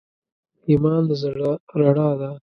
ایمان 0.69 1.01
د 1.09 1.11
زړه 1.21 1.49
رڼا 1.79 2.09
ده. 2.19 2.31